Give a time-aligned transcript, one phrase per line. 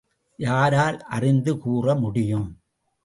[0.39, 2.47] யாரால் அறிந்து கூற முடியும்?